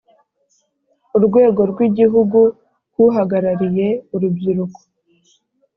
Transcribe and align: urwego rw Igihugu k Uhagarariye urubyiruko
urwego 1.17 1.61
rw 1.71 1.79
Igihugu 1.87 2.39
k 2.93 2.95
Uhagarariye 3.05 3.87
urubyiruko 4.15 4.79